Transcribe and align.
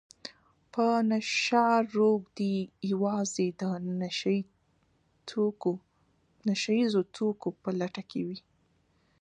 په 0.73 0.85
نشه 1.09 1.67
روږدي 1.95 2.55
يوازې 2.91 3.47
د 3.61 3.63
نشه 6.49 6.71
يیزو 6.79 7.01
توکو 7.15 7.49
په 7.61 7.69
لټه 7.79 8.03
کې 8.09 8.21
وي 8.27 8.39